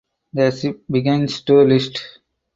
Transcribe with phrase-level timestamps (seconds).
[0.33, 2.01] The ship begins to list.